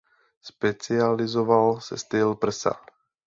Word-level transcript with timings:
Specializoval 0.41 1.81
se 1.81 1.97
styl 1.97 2.35
prsa. 2.35 2.75